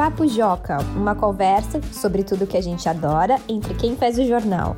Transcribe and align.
Papo 0.00 0.26
Joca, 0.26 0.78
uma 0.96 1.14
conversa 1.14 1.78
sobre 1.92 2.24
tudo 2.24 2.46
que 2.46 2.56
a 2.56 2.60
gente 2.62 2.88
adora 2.88 3.36
entre 3.46 3.74
quem 3.74 3.94
faz 3.94 4.18
o 4.18 4.24
jornal. 4.24 4.74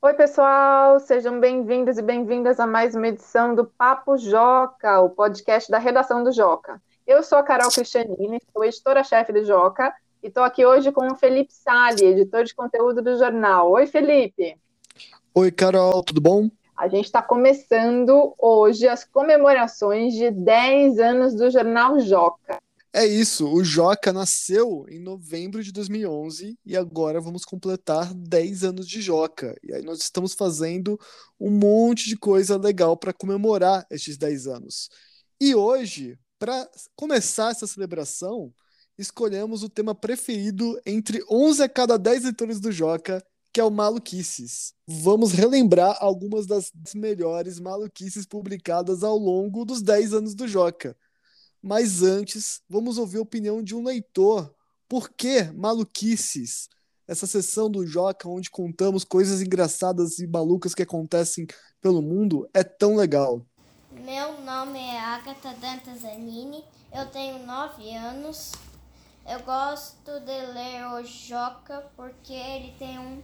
Oi, 0.00 0.14
pessoal, 0.14 0.98
sejam 0.98 1.38
bem-vindos 1.38 1.98
e 1.98 2.02
bem-vindas 2.02 2.58
a 2.58 2.66
mais 2.66 2.94
uma 2.94 3.08
edição 3.08 3.54
do 3.54 3.66
Papo 3.66 4.16
Joca, 4.16 5.02
o 5.02 5.10
podcast 5.10 5.70
da 5.70 5.76
redação 5.76 6.24
do 6.24 6.32
Joca. 6.32 6.80
Eu 7.06 7.22
sou 7.22 7.36
a 7.36 7.42
Carol 7.42 7.70
Cristianini, 7.70 8.40
sou 8.50 8.64
editora-chefe 8.64 9.30
do 9.30 9.44
Joca 9.44 9.92
e 10.22 10.28
estou 10.28 10.42
aqui 10.42 10.64
hoje 10.64 10.90
com 10.90 11.12
o 11.12 11.14
Felipe 11.14 11.52
Sali, 11.52 12.02
editor 12.02 12.44
de 12.44 12.54
conteúdo 12.54 13.02
do 13.02 13.18
jornal. 13.18 13.70
Oi, 13.72 13.86
Felipe. 13.86 14.56
Oi, 15.34 15.52
Carol, 15.52 16.02
tudo 16.02 16.22
bom? 16.22 16.48
A 16.74 16.88
gente 16.88 17.04
está 17.04 17.20
começando 17.20 18.34
hoje 18.38 18.88
as 18.88 19.04
comemorações 19.04 20.14
de 20.14 20.30
10 20.30 20.98
anos 20.98 21.34
do 21.34 21.50
jornal 21.50 22.00
Joca. 22.00 22.58
É 22.96 23.04
isso, 23.04 23.46
o 23.52 23.62
Joca 23.62 24.10
nasceu 24.10 24.86
em 24.88 24.98
novembro 24.98 25.62
de 25.62 25.70
2011 25.70 26.58
e 26.64 26.74
agora 26.74 27.20
vamos 27.20 27.44
completar 27.44 28.14
10 28.14 28.64
anos 28.64 28.88
de 28.88 29.02
Joca. 29.02 29.54
E 29.62 29.74
aí 29.74 29.82
nós 29.82 29.98
estamos 30.00 30.32
fazendo 30.32 30.98
um 31.38 31.50
monte 31.50 32.08
de 32.08 32.16
coisa 32.16 32.56
legal 32.56 32.96
para 32.96 33.12
comemorar 33.12 33.86
estes 33.90 34.16
10 34.16 34.46
anos. 34.46 34.88
E 35.38 35.54
hoje, 35.54 36.18
para 36.38 36.66
começar 36.94 37.50
essa 37.50 37.66
celebração, 37.66 38.50
escolhemos 38.96 39.62
o 39.62 39.68
tema 39.68 39.94
preferido 39.94 40.80
entre 40.86 41.22
11 41.30 41.64
a 41.64 41.68
cada 41.68 41.98
10 41.98 42.24
leitores 42.24 42.60
do 42.60 42.72
Joca, 42.72 43.22
que 43.52 43.60
é 43.60 43.64
o 43.64 43.70
Maluquices. 43.70 44.72
Vamos 44.88 45.32
relembrar 45.32 45.98
algumas 46.00 46.46
das 46.46 46.72
melhores 46.94 47.60
maluquices 47.60 48.24
publicadas 48.24 49.02
ao 49.02 49.18
longo 49.18 49.66
dos 49.66 49.82
10 49.82 50.14
anos 50.14 50.34
do 50.34 50.48
Joca. 50.48 50.96
Mas 51.68 52.00
antes, 52.00 52.62
vamos 52.70 52.96
ouvir 52.96 53.18
a 53.18 53.22
opinião 53.22 53.60
de 53.60 53.74
um 53.74 53.82
leitor. 53.82 54.54
Por 54.88 55.10
que 55.10 55.50
maluquices? 55.50 56.68
Essa 57.08 57.26
sessão 57.26 57.68
do 57.68 57.84
Joca, 57.84 58.28
onde 58.28 58.48
contamos 58.48 59.02
coisas 59.02 59.42
engraçadas 59.42 60.20
e 60.20 60.28
malucas 60.28 60.76
que 60.76 60.84
acontecem 60.84 61.44
pelo 61.80 62.00
mundo, 62.00 62.48
é 62.54 62.62
tão 62.62 62.94
legal. 62.94 63.44
Meu 63.90 64.40
nome 64.42 64.78
é 64.78 65.00
Agatha 65.00 65.54
Dantasanini, 65.54 66.62
eu 66.92 67.06
tenho 67.06 67.44
9 67.44 67.92
anos. 67.96 68.52
Eu 69.28 69.40
gosto 69.40 70.20
de 70.20 70.46
ler 70.52 70.86
o 70.94 71.04
Joca 71.04 71.84
porque 71.96 72.32
ele 72.32 72.76
tem 72.78 72.96
um 72.96 73.20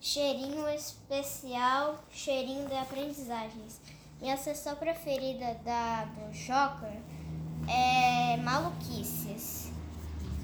cheirinho 0.00 0.68
especial, 0.68 1.98
cheirinho 2.12 2.68
de 2.68 2.76
aprendizagens. 2.76 3.80
Minha 4.20 4.36
sessão 4.36 4.76
preferida 4.76 5.60
da, 5.64 6.04
do 6.04 6.32
Joca 6.32 7.15
é 7.68 8.36
maluquices, 8.38 9.72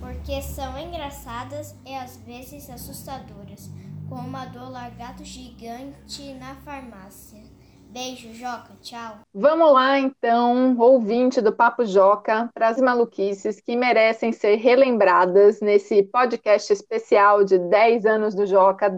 porque 0.01 0.43
são 0.43 0.79
engraçadas 0.79 1.75
e 1.87 1.95
às 1.95 2.17
vezes 2.19 2.69
assustadoras, 2.69 3.71
como 4.09 4.37
a 4.37 4.45
do 4.47 4.71
largato 4.71 5.25
gigante 5.25 6.35
na 6.35 6.55
farmácia. 6.57 7.41
Beijo, 7.93 8.33
Joca. 8.33 8.73
Tchau. 8.81 9.19
Vamos 9.35 9.71
lá, 9.71 9.99
então, 9.99 10.75
ouvinte 10.79 11.43
do 11.43 11.53
Papo 11.53 11.85
Joca, 11.85 12.49
para 12.55 12.69
as 12.69 12.79
maluquices 12.79 13.61
que 13.61 13.77
merecem 13.77 14.33
ser 14.33 14.57
relembradas 14.57 15.61
nesse 15.61 16.03
podcast 16.03 16.73
especial 16.73 17.45
de 17.45 17.59
10 17.59 18.07
anos 18.07 18.35
do 18.35 18.47
Joca. 18.47 18.97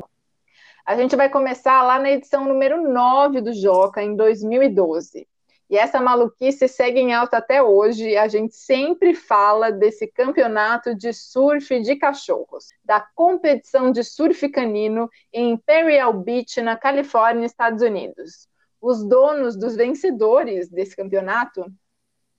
A 0.86 0.96
gente 0.96 1.16
vai 1.16 1.28
começar 1.28 1.82
lá 1.82 1.98
na 1.98 2.12
edição 2.12 2.44
número 2.44 2.88
9 2.88 3.40
do 3.40 3.52
Joca, 3.52 4.00
em 4.00 4.14
2012. 4.14 5.26
E 5.70 5.78
essa 5.78 6.00
maluquice 6.00 6.68
segue 6.68 7.00
em 7.00 7.14
alta 7.14 7.38
até 7.38 7.62
hoje. 7.62 8.16
A 8.16 8.28
gente 8.28 8.54
sempre 8.54 9.14
fala 9.14 9.72
desse 9.72 10.06
campeonato 10.06 10.94
de 10.94 11.12
surf 11.12 11.80
de 11.80 11.96
cachorros, 11.96 12.68
da 12.84 13.00
competição 13.14 13.90
de 13.90 14.04
surf 14.04 14.48
canino 14.50 15.08
em 15.32 15.52
Imperial 15.52 16.12
Beach, 16.12 16.60
na 16.60 16.76
Califórnia, 16.76 17.46
Estados 17.46 17.82
Unidos. 17.82 18.46
Os 18.80 19.02
donos 19.02 19.56
dos 19.56 19.74
vencedores 19.74 20.68
desse 20.68 20.94
campeonato 20.94 21.64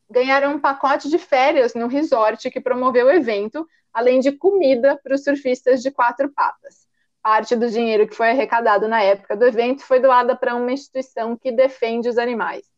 ganharam 0.07 0.53
um 0.53 0.59
pacote 0.59 1.09
de 1.09 1.17
férias 1.17 1.73
no 1.73 1.87
resort 1.87 2.49
que 2.51 2.61
promoveu 2.61 3.07
o 3.07 3.11
evento, 3.11 3.67
além 3.91 4.19
de 4.19 4.31
comida 4.31 4.99
para 5.01 5.15
os 5.15 5.23
surfistas 5.23 5.81
de 5.81 5.89
quatro 5.89 6.29
patas. 6.31 6.87
Parte 7.23 7.55
do 7.55 7.67
dinheiro 7.67 8.07
que 8.07 8.13
foi 8.13 8.29
arrecadado 8.29 8.87
na 8.87 9.01
época 9.01 9.35
do 9.35 9.45
evento 9.45 9.83
foi 9.83 9.99
doada 9.99 10.35
para 10.35 10.53
uma 10.53 10.71
instituição 10.71 11.35
que 11.35 11.51
defende 11.51 12.07
os 12.07 12.19
animais. 12.19 12.74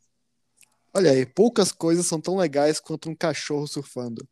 Olha 0.98 1.12
aí, 1.12 1.28
poucas 1.28 1.72
coisas 1.72 2.08
são 2.08 2.20
tão 2.20 2.38
legais 2.38 2.80
quanto 2.80 3.08
um 3.08 3.16
cachorro 3.16 3.68
surfando. 3.68 4.28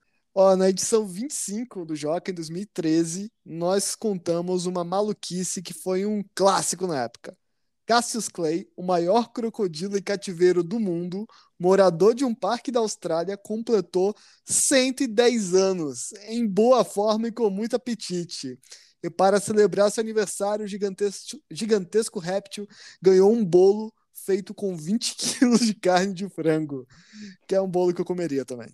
Na 0.58 0.68
edição 0.68 1.08
25 1.08 1.86
do 1.86 1.96
Joca, 1.96 2.32
em 2.32 2.34
2013, 2.34 3.32
nós 3.46 3.94
contamos 3.94 4.66
uma 4.66 4.84
maluquice 4.84 5.62
que 5.62 5.76
foi 5.76 6.08
um 6.08 6.24
clássico 6.34 6.88
na 6.88 7.04
época. 7.04 7.38
Cassius 7.86 8.28
Clay, 8.28 8.68
o 8.76 8.82
maior 8.82 9.32
crocodilo 9.32 9.96
em 9.96 10.02
cativeiro 10.02 10.64
do 10.64 10.80
mundo, 10.80 11.28
morador 11.60 12.16
de 12.16 12.26
um 12.26 12.34
parque 12.34 12.72
da 12.72 12.80
Austrália, 12.80 13.38
completou 13.38 14.16
110 14.44 15.54
anos, 15.54 16.14
em 16.24 16.48
boa 16.48 16.84
forma 16.84 17.28
e 17.28 17.32
com 17.32 17.48
muito 17.52 17.76
apetite. 17.76 18.58
E 19.04 19.10
para 19.12 19.40
celebrar 19.40 19.92
seu 19.92 20.02
aniversário, 20.02 20.66
o 20.66 20.68
gigantesco, 20.68 21.40
gigantesco 21.52 22.18
réptil 22.18 22.68
ganhou 23.00 23.32
um 23.32 23.46
bolo 23.46 23.94
feito 24.26 24.54
com 24.54 24.76
20 24.76 25.16
quilos 25.18 25.60
de 25.60 25.74
carne 25.74 26.14
de 26.14 26.30
frango, 26.30 26.88
que 27.48 27.56
é 27.56 27.62
um 27.62 27.68
bolo 27.68 27.94
que 27.94 28.02
eu 28.02 28.06
comeria 28.06 28.46
também. 28.46 28.70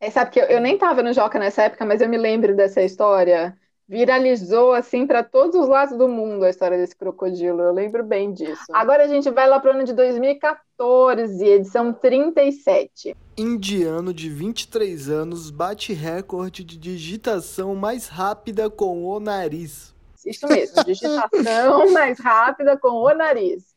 É, 0.00 0.10
sabe 0.10 0.32
que 0.32 0.40
eu, 0.40 0.46
eu 0.46 0.60
nem 0.60 0.74
estava 0.74 1.02
no 1.02 1.12
Joca 1.12 1.38
nessa 1.38 1.62
época, 1.62 1.84
mas 1.84 2.00
eu 2.00 2.08
me 2.08 2.18
lembro 2.18 2.56
dessa 2.56 2.82
história. 2.82 3.56
Viralizou 3.88 4.72
assim 4.72 5.06
para 5.06 5.22
todos 5.22 5.54
os 5.54 5.68
lados 5.68 5.96
do 5.96 6.08
mundo 6.08 6.44
a 6.44 6.50
história 6.50 6.78
desse 6.78 6.96
crocodilo. 6.96 7.60
Eu 7.60 7.72
lembro 7.72 8.02
bem 8.02 8.32
disso. 8.32 8.64
Agora 8.72 9.04
a 9.04 9.06
gente 9.06 9.30
vai 9.30 9.48
lá 9.48 9.60
para 9.60 9.70
o 9.70 9.74
ano 9.74 9.84
de 9.84 9.92
2014, 9.92 11.44
edição 11.44 11.92
37. 11.92 13.16
Indiano 13.36 14.12
de 14.12 14.28
23 14.28 15.08
anos 15.08 15.50
bate 15.50 15.92
recorde 15.92 16.64
de 16.64 16.76
digitação 16.76 17.74
mais 17.74 18.08
rápida 18.08 18.70
com 18.70 19.04
o 19.04 19.20
nariz. 19.20 19.94
Isso 20.24 20.46
mesmo, 20.48 20.82
digitação 20.84 21.90
mais 21.92 22.18
rápida 22.18 22.76
com 22.76 22.88
o 22.88 23.14
nariz. 23.14 23.71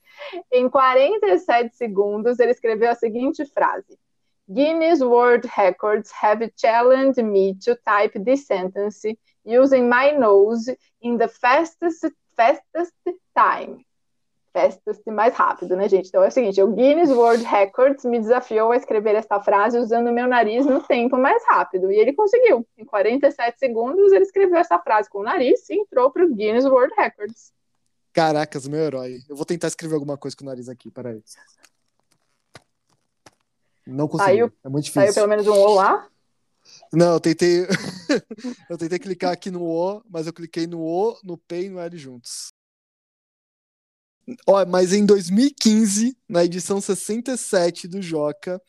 Em 0.51 0.69
47 0.69 1.75
segundos, 1.75 2.39
ele 2.39 2.51
escreveu 2.51 2.89
a 2.89 2.95
seguinte 2.95 3.45
frase: 3.45 3.97
Guinness 4.49 5.01
World 5.01 5.47
Records 5.47 6.11
have 6.21 6.51
challenged 6.55 7.23
me 7.23 7.55
to 7.55 7.75
type 7.77 8.19
this 8.23 8.45
sentence 8.45 9.17
using 9.43 9.89
my 9.89 10.11
nose 10.11 10.67
in 11.01 11.17
the 11.17 11.27
fastest, 11.27 12.05
fastest 12.35 12.93
time. 13.35 13.85
Fastest 14.53 15.05
mais 15.07 15.33
rápido, 15.33 15.75
né, 15.75 15.89
gente? 15.89 16.09
Então 16.09 16.23
é 16.23 16.27
o 16.27 16.31
seguinte: 16.31 16.61
o 16.61 16.71
Guinness 16.71 17.09
World 17.09 17.43
Records 17.43 18.05
me 18.05 18.19
desafiou 18.19 18.71
a 18.71 18.77
escrever 18.77 19.15
esta 19.15 19.39
frase 19.41 19.77
usando 19.77 20.13
meu 20.13 20.27
nariz 20.27 20.65
no 20.65 20.81
tempo 20.81 21.17
mais 21.17 21.43
rápido. 21.47 21.91
E 21.91 21.97
ele 21.97 22.13
conseguiu. 22.13 22.65
Em 22.77 22.85
47 22.85 23.57
segundos, 23.57 24.11
ele 24.13 24.23
escreveu 24.23 24.57
essa 24.57 24.79
frase 24.79 25.09
com 25.09 25.19
o 25.19 25.23
nariz 25.23 25.67
e 25.69 25.73
entrou 25.73 26.11
para 26.11 26.23
o 26.23 26.33
Guinness 26.33 26.65
World 26.65 26.93
Records. 26.95 27.51
Caracas, 28.15 28.65
meu 28.65 28.79
herói. 28.79 29.21
Eu 29.27 29.35
vou 29.35 29.45
tentar 29.45 29.67
escrever 29.67 29.93
alguma 29.93 30.17
coisa 30.17 30.37
com 30.37 30.45
o 30.45 30.47
nariz 30.47 30.69
aqui, 30.69 30.89
peraí. 30.89 31.21
Não 33.85 34.07
consegui. 34.07 34.29
Saiu, 34.29 34.53
é 34.63 34.69
muito 34.69 34.85
difícil. 34.85 35.01
Saiu 35.01 35.13
pelo 35.13 35.27
menos 35.27 35.45
um 35.45 35.51
O 35.51 35.73
lá? 35.73 36.07
Não, 36.93 37.15
eu 37.15 37.19
tentei. 37.19 37.67
eu 38.69 38.77
tentei 38.77 38.99
clicar 38.99 39.33
aqui 39.33 39.51
no 39.51 39.63
O, 39.63 40.01
mas 40.09 40.27
eu 40.27 40.33
cliquei 40.33 40.65
no 40.65 40.79
O, 40.79 41.19
no 41.25 41.37
P 41.37 41.63
e 41.63 41.69
no 41.69 41.77
L 41.77 41.97
juntos. 41.97 42.53
Ó, 44.47 44.65
mas 44.65 44.93
em 44.93 45.05
2015, 45.05 46.17
na 46.27 46.45
edição 46.45 46.79
67 46.79 47.85
do 47.85 48.01
Joca, 48.01 48.61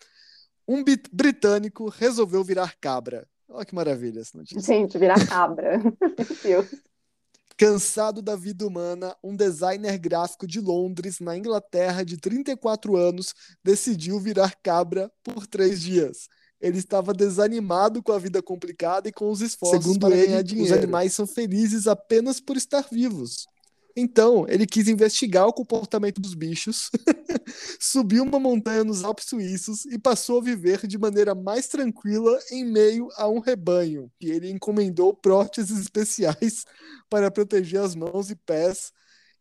um 0.66 0.82
britânico 1.12 1.88
resolveu 1.88 2.42
virar 2.42 2.74
cabra. 2.80 3.28
Olha 3.48 3.64
que 3.64 3.76
maravilha 3.76 4.20
essa 4.20 4.36
notícia. 4.36 4.60
Gente, 4.60 4.98
virar 4.98 5.24
cabra. 5.24 5.78
Meu 6.02 6.36
Deus. 6.42 6.86
Cansado 7.58 8.20
da 8.20 8.36
vida 8.36 8.66
humana, 8.66 9.16
um 9.24 9.34
designer 9.34 9.96
gráfico 9.98 10.46
de 10.46 10.60
Londres, 10.60 11.20
na 11.20 11.36
Inglaterra, 11.36 12.04
de 12.04 12.18
34 12.18 12.96
anos, 12.96 13.32
decidiu 13.64 14.20
virar 14.20 14.54
cabra 14.62 15.10
por 15.24 15.46
três 15.46 15.80
dias. 15.80 16.28
Ele 16.60 16.78
estava 16.78 17.14
desanimado 17.14 18.02
com 18.02 18.12
a 18.12 18.18
vida 18.18 18.42
complicada 18.42 19.08
e 19.08 19.12
com 19.12 19.30
os 19.30 19.40
esforços 19.40 19.84
Segundo 19.84 20.00
para 20.00 20.16
ele, 20.16 20.26
ganhar 20.26 20.42
dinheiro. 20.42 20.70
Os 20.70 20.78
animais 20.78 21.14
são 21.14 21.26
felizes 21.26 21.86
apenas 21.86 22.40
por 22.40 22.56
estar 22.56 22.86
vivos. 22.90 23.46
Então, 23.98 24.44
ele 24.46 24.66
quis 24.66 24.88
investigar 24.88 25.46
o 25.46 25.52
comportamento 25.54 26.20
dos 26.20 26.34
bichos, 26.34 26.90
subiu 27.80 28.24
uma 28.24 28.38
montanha 28.38 28.84
nos 28.84 29.02
Alpes 29.02 29.24
suíços 29.26 29.86
e 29.86 29.98
passou 29.98 30.38
a 30.38 30.42
viver 30.42 30.86
de 30.86 30.98
maneira 30.98 31.34
mais 31.34 31.66
tranquila 31.66 32.38
em 32.50 32.62
meio 32.62 33.08
a 33.16 33.26
um 33.26 33.38
rebanho. 33.38 34.12
E 34.20 34.30
ele 34.30 34.50
encomendou 34.50 35.14
próteses 35.14 35.80
especiais 35.80 36.66
para 37.08 37.30
proteger 37.30 37.80
as 37.80 37.94
mãos 37.94 38.30
e 38.30 38.36
pés. 38.36 38.92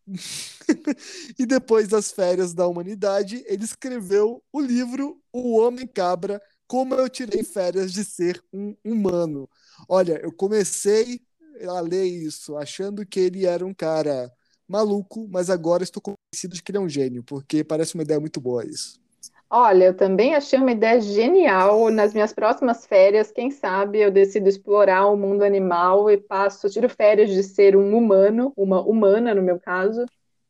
e 1.38 1.44
depois 1.44 1.88
das 1.88 2.10
férias 2.10 2.54
da 2.54 2.66
humanidade, 2.66 3.44
ele 3.46 3.64
escreveu 3.64 4.42
o 4.50 4.60
livro 4.60 5.20
O 5.30 5.58
Homem 5.58 5.86
Cabra, 5.86 6.40
como 6.66 6.94
eu 6.94 7.10
tirei 7.10 7.44
férias 7.44 7.92
de 7.92 8.04
ser 8.04 8.42
um 8.52 8.74
humano. 8.82 9.48
Olha, 9.86 10.18
eu 10.22 10.32
comecei 10.32 11.20
a 11.68 11.80
ler 11.80 12.04
isso 12.04 12.56
achando 12.56 13.04
que 13.06 13.20
ele 13.20 13.46
era 13.46 13.64
um 13.64 13.74
cara 13.74 14.32
maluco, 14.68 15.28
mas 15.30 15.50
agora 15.50 15.82
estou 15.82 16.02
convencido 16.02 16.54
de 16.54 16.62
que 16.62 16.70
ele 16.70 16.78
é 16.78 16.80
um 16.80 16.88
gênio, 16.88 17.22
porque 17.22 17.62
parece 17.62 17.94
uma 17.94 18.02
ideia 18.02 18.20
muito 18.20 18.40
boa 18.40 18.64
isso. 18.64 19.00
Olha, 19.48 19.84
eu 19.84 19.94
também 19.96 20.34
achei 20.34 20.58
uma 20.58 20.72
ideia 20.72 21.00
genial. 21.00 21.88
Nas 21.90 22.12
minhas 22.12 22.32
próximas 22.32 22.84
férias, 22.84 23.30
quem 23.30 23.50
sabe 23.50 24.00
eu 24.00 24.10
decido 24.10 24.48
explorar 24.48 25.06
o 25.06 25.16
mundo 25.16 25.42
animal 25.42 26.10
e 26.10 26.16
passo, 26.16 26.68
tiro 26.68 26.88
férias 26.88 27.30
de 27.30 27.42
ser 27.42 27.76
um 27.76 27.96
humano, 27.96 28.52
uma 28.56 28.80
humana 28.80 29.34
no 29.34 29.42
meu 29.42 29.60
caso, 29.60 30.04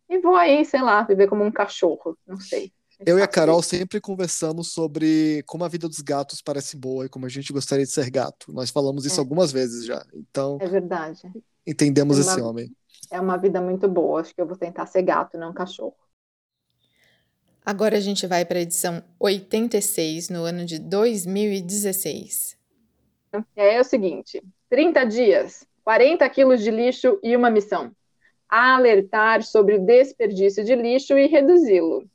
e 0.09 0.19
vou 0.19 0.35
aí, 0.35 0.65
sei 0.65 0.81
lá, 0.81 1.03
viver 1.03 1.29
como 1.29 1.45
um 1.45 1.51
cachorro, 1.51 2.17
não 2.27 2.41
sei. 2.41 2.73
Eu 3.05 3.19
e 3.19 3.23
a 3.23 3.29
Carol 3.29 3.63
sempre 3.63 4.01
conversamos 4.01 4.73
sobre 4.73 5.43
como 5.47 5.65
a 5.65 5.69
vida 5.69 5.87
dos 5.87 6.01
gatos 6.01 6.41
parece 6.41 6.77
boa 6.79 7.05
e 7.05 7.09
como 7.11 7.27
a 7.27 7.29
gente 7.29 7.53
gostaria 7.53 7.85
de 7.85 7.91
ser 7.91 8.09
gato. 8.09 8.51
Nós 8.53 8.71
falamos 8.71 9.05
isso 9.05 9.17
é. 9.17 9.21
algumas 9.21 9.53
vezes 9.53 9.85
já. 9.85 10.03
Então. 10.15 10.57
É 10.61 10.67
verdade. 10.67 11.21
Entendemos 11.67 12.19
é 12.19 12.23
uma, 12.23 12.33
esse 12.33 12.41
homem. 12.41 12.73
É 13.11 13.21
uma 13.21 13.37
vida 13.37 13.61
muito 13.61 13.89
boa. 13.89 14.21
Acho 14.21 14.35
que 14.35 14.41
eu 14.41 14.47
vou 14.47 14.57
tentar 14.57 14.87
ser 14.87 15.03
gato, 15.03 15.39
não 15.39 15.53
cachorro. 15.53 15.97
Agora 17.65 17.97
a 17.97 18.01
gente 18.01 18.27
vai 18.27 18.45
para 18.45 18.59
a 18.59 18.63
edição 18.63 19.03
86, 19.19 20.29
no 20.31 20.45
ano 20.45 20.65
de 20.65 20.79
2016. 20.79 22.57
É, 23.57 23.75
é 23.75 23.81
o 23.81 23.85
seguinte: 23.85 24.41
30 24.71 25.05
dias, 25.05 25.67
40 25.83 26.29
quilos 26.31 26.63
de 26.63 26.71
lixo 26.71 27.19
e 27.23 27.37
uma 27.37 27.51
missão. 27.51 27.91
Alertar 28.49 29.43
sobre 29.43 29.75
o 29.75 29.81
desperdício 29.85 30.65
de 30.65 30.77
lixo 30.77 31.19
e 31.19 31.27
reduzi-lo. 31.27 32.09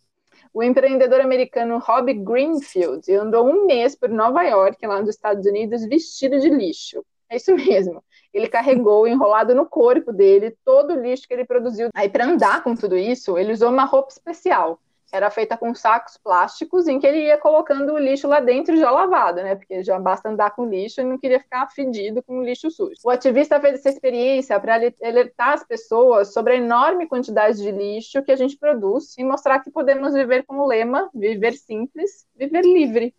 O 0.54 0.64
empreendedor 0.64 1.22
americano 1.22 1.80
Rob 1.80 2.14
Greenfield 2.14 3.10
andou 3.14 3.48
um 3.48 3.66
mês 3.66 3.96
por 3.96 4.10
Nova 4.10 4.44
York, 4.44 4.86
lá 4.86 5.00
nos 5.00 5.10
Estados 5.10 5.46
Unidos, 5.46 5.86
vestido 5.86 6.40
de 6.40 6.50
lixo. 6.50 7.06
É 7.30 7.38
isso 7.38 7.56
mesmo. 7.56 8.04
Ele 8.34 8.48
carregou 8.48 9.08
enrolado 9.08 9.54
no 9.54 9.66
corpo 9.66 10.12
dele 10.12 10.56
todo 10.64 10.94
o 10.94 11.02
lixo 11.02 11.28
que 11.28 11.34
ele 11.34 11.46
produziu. 11.46 11.90
Aí, 11.94 12.10
para 12.10 12.26
andar 12.26 12.64
com 12.64 12.76
tudo 12.76 12.98
isso, 12.98 13.38
ele 13.38 13.54
usou 13.54 13.70
uma 13.70 13.86
roupa 13.86 14.12
especial 14.12 14.80
era 15.12 15.30
feita 15.30 15.58
com 15.58 15.76
sacos 15.76 16.18
plásticos 16.18 16.88
em 16.88 17.00
que 17.00 17.06
ele 17.06 17.26
ia 17.26 17.38
colocando 17.38 17.94
o 17.94 17.98
lixo 17.98 18.28
lá 18.28 18.40
dentro 18.40 18.78
já 18.78 18.90
lavado, 18.90 19.44
né? 19.44 19.56
Porque 19.56 19.84
já 19.84 20.00
basta 20.00 20.30
andar 20.30 20.52
com 20.52 20.66
lixo 20.66 21.02
e 21.02 21.04
não 21.04 21.18
queria 21.18 21.40
ficar 21.40 21.68
fedido 21.68 22.24
com 22.24 22.42
lixo 22.42 22.72
sujo. 22.72 22.96
O 23.04 23.10
ativista 23.10 23.60
fez 23.60 23.76
essa 23.76 23.90
experiência 23.90 24.60
para 24.60 24.76
alertar 24.76 25.54
as 25.54 25.66
pessoas 25.66 26.34
sobre 26.34 26.54
a 26.54 26.58
enorme 26.58 27.08
quantidade 27.08 27.58
de 27.58 27.72
lixo 27.72 28.24
que 28.24 28.32
a 28.32 28.36
gente 28.36 28.58
produz 28.58 29.18
e 29.18 29.24
mostrar 29.24 29.60
que 29.60 29.70
podemos 29.70 30.14
viver 30.14 30.44
com 30.46 30.58
o 30.58 30.68
lema 30.68 31.10
viver 31.14 31.54
simples, 31.54 32.26
viver 32.36 32.64
livre. 32.64 33.14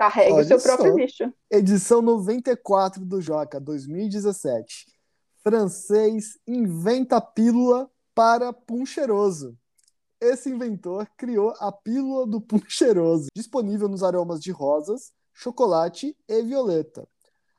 Carregue 0.00 0.32
Olha 0.32 0.42
o 0.42 0.46
seu 0.46 0.60
próprio 0.60 0.96
lixo. 0.96 1.32
Edição 1.50 2.00
94 2.00 3.04
do 3.04 3.20
Joca, 3.20 3.60
2017. 3.60 4.86
Francês 5.42 6.38
inventa 6.48 7.20
pílula 7.20 7.88
para 8.14 8.52
pum 8.52 8.84
cheiroso 8.84 9.56
esse 10.20 10.50
inventor 10.50 11.08
criou 11.16 11.54
a 11.58 11.72
pílula 11.72 12.26
do 12.26 12.40
pum 12.40 12.60
cheiroso, 12.68 13.28
disponível 13.34 13.88
nos 13.88 14.02
aromas 14.02 14.40
de 14.40 14.50
rosas, 14.50 15.12
chocolate 15.32 16.14
e 16.28 16.42
violeta. 16.42 17.08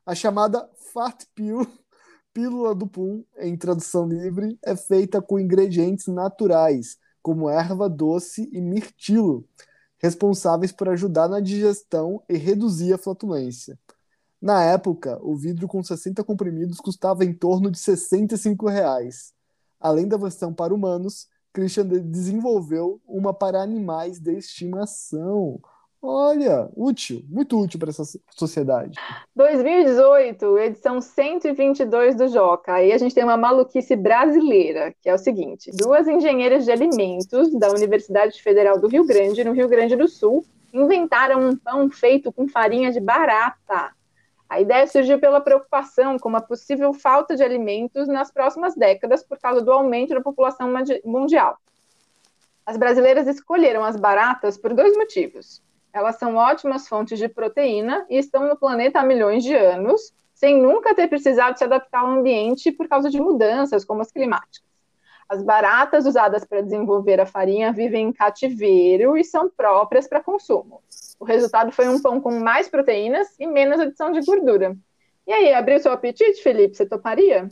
A 0.05 0.13
chamada 0.13 0.69
Fat 0.93 1.25
Pill, 1.33 1.65
pílula 2.31 2.75
do 2.75 2.85
pum, 2.85 3.23
em 3.39 3.57
tradução 3.57 4.07
livre, 4.07 4.59
é 4.63 4.75
feita 4.75 5.21
com 5.21 5.39
ingredientes 5.39 6.05
naturais, 6.05 6.99
como 7.21 7.49
erva 7.49 7.89
doce 7.89 8.47
e 8.53 8.61
mirtilo, 8.61 9.43
responsáveis 10.01 10.71
por 10.71 10.89
ajudar 10.89 11.27
na 11.27 11.39
digestão 11.39 12.23
e 12.27 12.35
reduzir 12.37 12.93
a 12.93 12.97
flatulência. 12.97 13.77
Na 14.41 14.63
época, 14.63 15.19
o 15.21 15.35
vidro 15.35 15.67
com 15.67 15.83
60 15.83 16.23
comprimidos 16.23 16.79
custava 16.79 17.23
em 17.23 17.31
torno 17.31 17.69
de 17.69 17.77
65 17.77 18.67
reais. 18.67 19.33
Além 19.79 20.07
da 20.07 20.17
versão 20.17 20.51
para 20.51 20.73
humanos, 20.73 21.27
Christian 21.53 21.85
desenvolveu 21.85 22.99
uma 23.05 23.33
para 23.33 23.61
animais 23.61 24.19
de 24.19 24.33
estimação. 24.37 25.59
Olha, 26.03 26.67
útil, 26.75 27.23
muito 27.29 27.61
útil 27.61 27.79
para 27.79 27.91
essa 27.91 28.03
sociedade. 28.31 28.97
2018, 29.35 30.57
edição 30.57 30.99
122 30.99 32.15
do 32.15 32.27
Joca. 32.27 32.73
Aí 32.73 32.91
a 32.91 32.97
gente 32.97 33.13
tem 33.13 33.23
uma 33.23 33.37
maluquice 33.37 33.95
brasileira, 33.95 34.95
que 34.99 35.07
é 35.07 35.13
o 35.13 35.17
seguinte: 35.19 35.69
duas 35.71 36.07
engenheiras 36.07 36.65
de 36.65 36.71
alimentos 36.71 37.53
da 37.53 37.69
Universidade 37.69 38.41
Federal 38.41 38.79
do 38.79 38.87
Rio 38.87 39.05
Grande, 39.05 39.43
no 39.43 39.51
Rio 39.51 39.69
Grande 39.69 39.95
do 39.95 40.07
Sul, 40.07 40.43
inventaram 40.73 41.39
um 41.39 41.55
pão 41.55 41.87
feito 41.91 42.31
com 42.31 42.47
farinha 42.47 42.91
de 42.91 42.99
barata. 42.99 43.91
A 44.49 44.59
ideia 44.59 44.87
surgiu 44.87 45.19
pela 45.19 45.39
preocupação 45.39 46.17
com 46.17 46.27
uma 46.27 46.41
possível 46.41 46.93
falta 46.93 47.35
de 47.35 47.43
alimentos 47.43 48.07
nas 48.07 48.31
próximas 48.31 48.75
décadas 48.75 49.23
por 49.23 49.37
causa 49.37 49.61
do 49.61 49.71
aumento 49.71 50.15
da 50.15 50.21
população 50.21 50.67
mundial. 51.05 51.59
As 52.65 52.75
brasileiras 52.75 53.27
escolheram 53.27 53.83
as 53.83 53.95
baratas 53.95 54.57
por 54.57 54.73
dois 54.73 54.97
motivos. 54.97 55.61
Elas 55.93 56.17
são 56.17 56.35
ótimas 56.35 56.87
fontes 56.87 57.19
de 57.19 57.27
proteína 57.27 58.05
e 58.09 58.17
estão 58.17 58.47
no 58.47 58.55
planeta 58.55 58.99
há 58.99 59.03
milhões 59.03 59.43
de 59.43 59.53
anos, 59.53 60.13
sem 60.33 60.61
nunca 60.61 60.95
ter 60.95 61.07
precisado 61.07 61.57
se 61.57 61.63
adaptar 61.63 61.99
ao 61.99 62.11
ambiente 62.11 62.71
por 62.71 62.87
causa 62.87 63.09
de 63.09 63.19
mudanças 63.19 63.85
como 63.85 64.01
as 64.01 64.11
climáticas. 64.11 64.71
As 65.29 65.41
baratas 65.41 66.05
usadas 66.05 66.43
para 66.43 66.61
desenvolver 66.61 67.21
a 67.21 67.25
farinha 67.25 67.71
vivem 67.71 68.09
em 68.09 68.13
cativeiro 68.13 69.17
e 69.17 69.23
são 69.23 69.49
próprias 69.49 70.07
para 70.07 70.21
consumo. 70.21 70.81
O 71.19 71.23
resultado 71.23 71.71
foi 71.71 71.87
um 71.87 72.01
pão 72.01 72.19
com 72.19 72.31
mais 72.39 72.67
proteínas 72.67 73.27
e 73.39 73.47
menos 73.47 73.79
adição 73.79 74.11
de 74.11 74.19
gordura. 74.25 74.75
E 75.25 75.31
aí, 75.31 75.53
abriu 75.53 75.79
seu 75.79 75.91
apetite, 75.91 76.41
Felipe? 76.41 76.75
Você 76.75 76.85
toparia? 76.85 77.49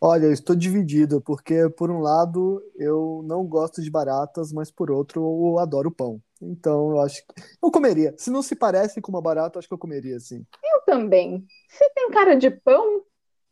Olha, 0.00 0.26
eu 0.26 0.32
estou 0.32 0.54
dividido, 0.54 1.20
porque 1.20 1.68
por 1.70 1.90
um 1.90 1.98
lado 1.98 2.62
eu 2.76 3.20
não 3.24 3.44
gosto 3.44 3.82
de 3.82 3.90
baratas, 3.90 4.52
mas 4.52 4.70
por 4.70 4.90
outro 4.90 5.20
eu 5.20 5.58
adoro 5.58 5.90
pão. 5.90 6.22
Então 6.40 6.90
eu 6.90 7.00
acho 7.00 7.22
que 7.26 7.42
eu 7.62 7.70
comeria. 7.70 8.14
Se 8.16 8.30
não 8.30 8.42
se 8.42 8.54
parece 8.54 9.00
com 9.00 9.10
uma 9.10 9.22
barata, 9.22 9.58
acho 9.58 9.68
que 9.68 9.74
eu 9.74 9.78
comeria, 9.78 10.18
sim. 10.20 10.46
Eu 10.62 10.82
também. 10.82 11.44
Se 11.68 11.88
tem 11.90 12.10
cara 12.10 12.36
de 12.36 12.50
pão, 12.50 13.02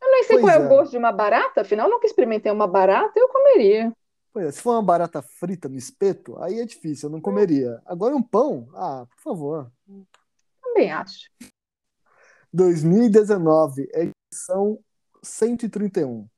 eu 0.02 0.10
nem 0.10 0.22
sei 0.24 0.38
pois 0.38 0.52
qual 0.52 0.60
é. 0.60 0.62
é 0.62 0.66
o 0.66 0.68
gosto 0.68 0.92
de 0.92 0.98
uma 0.98 1.12
barata, 1.12 1.62
afinal, 1.62 1.90
nunca 1.90 2.06
experimentei 2.06 2.50
uma 2.52 2.66
barata, 2.66 3.18
eu 3.18 3.28
comeria. 3.28 3.92
Pois 4.32 4.46
é, 4.46 4.52
se 4.52 4.60
for 4.60 4.72
uma 4.72 4.82
barata 4.82 5.22
frita 5.22 5.68
no 5.68 5.76
espeto, 5.76 6.40
aí 6.42 6.60
é 6.60 6.64
difícil, 6.64 7.08
eu 7.08 7.12
não 7.12 7.20
comeria. 7.20 7.80
Agora 7.86 8.14
um 8.14 8.22
pão, 8.22 8.68
ah, 8.74 9.06
por 9.10 9.22
favor. 9.22 9.72
Também 10.62 10.92
acho. 10.92 11.30
2019, 12.52 13.88
edição 13.92 14.78
131. 15.22 16.28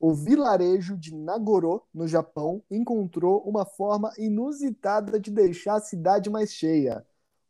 O 0.00 0.14
vilarejo 0.14 0.96
de 0.96 1.12
Nagoro, 1.12 1.82
no 1.92 2.06
Japão, 2.06 2.62
encontrou 2.70 3.42
uma 3.42 3.66
forma 3.66 4.12
inusitada 4.16 5.18
de 5.18 5.28
deixar 5.28 5.74
a 5.74 5.80
cidade 5.80 6.30
mais 6.30 6.52
cheia: 6.52 7.04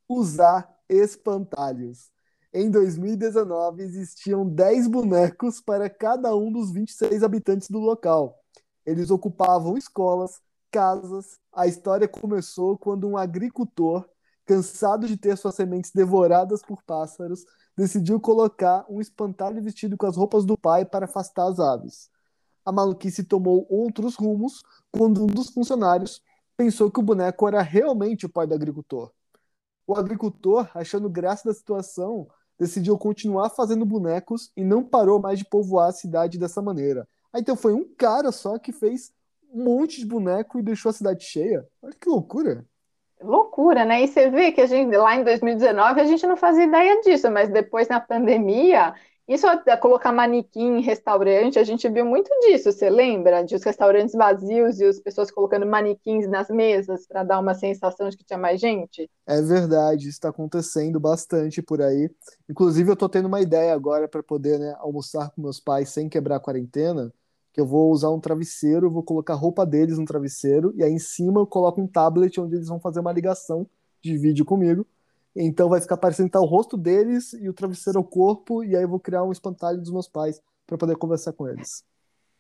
usar 0.09 0.75
espantalhos. 0.89 2.11
Em 2.53 2.71
2019, 2.71 3.83
existiam 3.83 4.49
10 4.49 4.89
bonecos 4.89 5.61
para 5.61 5.91
cada 5.91 6.35
um 6.35 6.51
dos 6.51 6.73
26 6.73 7.23
habitantes 7.23 7.69
do 7.69 7.79
local. 7.79 8.39
Eles 8.87 9.11
ocupavam 9.11 9.77
escolas, 9.77 10.41
casas. 10.71 11.39
A 11.53 11.67
história 11.67 12.09
começou 12.09 12.79
quando 12.79 13.07
um 13.07 13.19
agricultor, 13.19 14.09
cansado 14.47 15.07
de 15.07 15.19
ter 15.19 15.37
suas 15.37 15.55
sementes 15.55 15.91
devoradas 15.93 16.63
por 16.63 16.83
pássaros, 16.83 17.45
decidiu 17.77 18.19
colocar 18.19 18.87
um 18.89 19.03
espantalho 19.03 19.63
vestido 19.63 19.99
com 19.99 20.07
as 20.07 20.17
roupas 20.17 20.47
do 20.47 20.57
pai 20.57 20.87
para 20.87 21.05
afastar 21.05 21.47
as 21.49 21.61
aves. 21.61 22.09
A 22.69 22.73
maluquice 22.73 23.25
tomou 23.25 23.67
outros 23.71 24.15
rumos 24.15 24.63
quando 24.93 25.23
um 25.23 25.27
dos 25.27 25.49
funcionários 25.49 26.21
pensou 26.55 26.91
que 26.91 27.01
o 27.01 27.03
boneco 27.03 27.49
era 27.49 27.63
realmente 27.63 28.27
o 28.27 28.29
pai 28.29 28.47
do 28.47 28.53
agricultor. 28.53 29.11
O 29.87 29.95
agricultor, 29.95 30.69
achando 30.75 31.09
graça 31.09 31.49
da 31.49 31.55
situação, 31.55 32.29
decidiu 32.59 32.99
continuar 32.99 33.49
fazendo 33.49 33.87
bonecos 33.87 34.53
e 34.55 34.63
não 34.63 34.85
parou 34.85 35.19
mais 35.19 35.39
de 35.39 35.47
povoar 35.47 35.89
a 35.89 35.93
cidade 35.93 36.39
dessa 36.39 36.61
maneira. 36.61 37.09
Aí 37.33 37.41
então 37.41 37.57
foi 37.57 37.73
um 37.73 37.89
cara 37.97 38.31
só 38.31 38.59
que 38.59 38.71
fez 38.71 39.15
um 39.51 39.65
monte 39.65 40.01
de 40.01 40.07
boneco 40.07 40.59
e 40.59 40.63
deixou 40.63 40.91
a 40.91 40.93
cidade 40.93 41.25
cheia. 41.25 41.67
Olha 41.81 41.95
que 41.99 42.07
loucura. 42.07 42.67
Loucura, 43.19 43.87
né? 43.87 44.03
E 44.05 44.09
você 44.09 44.29
vê 44.29 44.53
que 44.53 44.61
a 44.61 44.67
gente 44.67 44.95
lá 44.95 45.17
em 45.17 45.25
2019 45.25 46.03
a 46.03 46.05
gente 46.05 46.27
não 46.27 46.37
fazia 46.37 46.65
ideia 46.65 47.01
disso, 47.01 47.31
mas 47.31 47.49
depois 47.49 47.89
na 47.89 47.99
pandemia 47.99 48.95
isso 49.29 49.47
a 49.47 49.77
colocar 49.77 50.11
manequim 50.11 50.79
em 50.79 50.81
restaurante, 50.81 51.59
a 51.59 51.65
gente 51.65 51.87
viu 51.91 52.07
muito 52.07 52.31
disso, 52.41 52.73
você 52.73 52.89
lembra? 52.89 53.43
De 53.43 53.55
os 53.55 53.63
restaurantes 53.63 54.15
vazios 54.15 54.81
e 54.81 54.87
as 54.87 54.99
pessoas 54.99 55.31
colocando 55.31 55.67
manequins 55.67 56.27
nas 56.27 56.49
mesas 56.49 57.07
para 57.07 57.23
dar 57.23 57.39
uma 57.39 57.55
sensação 57.55 58.09
de 58.09 58.17
que 58.17 58.25
tinha 58.25 58.39
mais 58.39 58.59
gente? 58.59 59.11
É 59.27 59.43
verdade, 59.43 60.05
isso 60.05 60.17
está 60.17 60.31
acontecendo 60.31 60.99
bastante 60.99 61.61
por 61.61 61.83
aí. 61.83 62.11
Inclusive, 62.49 62.89
eu 62.89 62.95
estou 62.95 63.09
tendo 63.09 63.29
uma 63.29 63.43
ideia 63.43 63.75
agora 63.75 64.09
para 64.09 64.23
poder 64.23 64.59
né, 64.59 64.75
almoçar 64.79 65.31
com 65.31 65.43
meus 65.43 65.61
pais 65.61 65.91
sem 65.91 66.09
quebrar 66.09 66.37
a 66.37 66.41
quarentena, 66.41 67.13
que 67.53 67.61
eu 67.61 67.67
vou 67.67 67.91
usar 67.91 68.09
um 68.09 68.21
travesseiro, 68.21 68.91
vou 68.91 69.03
colocar 69.03 69.35
a 69.35 69.37
roupa 69.37 69.67
deles 69.67 69.99
no 69.99 70.07
travesseiro, 70.07 70.73
e 70.75 70.83
aí 70.83 70.91
em 70.91 70.99
cima 70.99 71.41
eu 71.41 71.47
coloco 71.47 71.83
um 71.83 71.87
tablet 71.87 72.41
onde 72.41 72.55
eles 72.55 72.69
vão 72.69 72.81
fazer 72.81 73.01
uma 73.01 73.13
ligação 73.13 73.67
de 74.03 74.17
vídeo 74.17 74.47
comigo 74.47 74.87
Então 75.37 75.69
vai 75.69 75.81
ficar 75.81 75.97
parecendo 75.97 76.31
tá 76.31 76.41
o 76.41 76.45
rosto 76.45 76.77
deles 76.77 77.33
e 77.35 77.49
o 77.49 77.53
travesseiro 77.53 77.99
ao 77.99 78.05
corpo, 78.05 78.65
e 78.65 78.77
aí 78.77 78.83
eu 78.83 78.89
vou 78.89 79.01
criar 79.01 79.23
um 79.23 79.33
espantalho 79.33 79.79
dos 79.79 79.93
meus 79.93 80.09
pais 80.09 80.41
para 80.67 80.79
poder 80.79 80.97
conversar 80.97 81.33
com 81.33 81.49
eles. 81.49 81.85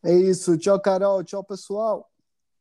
É 0.05 0.13
isso. 0.13 0.59
Tchau, 0.59 0.81
Carol. 0.81 1.23
Tchau, 1.23 1.45
pessoal. 1.45 2.11